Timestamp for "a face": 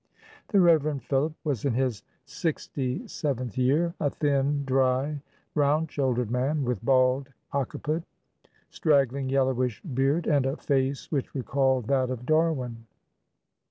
10.47-11.11